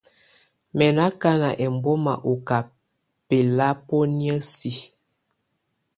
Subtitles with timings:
[0.77, 2.57] Mɛ̀ nɔ̀ akana ɛmbɔ̀ma ɔ̀ kà
[3.27, 4.81] bɛlabɔ̀nɛ̀á siǝ.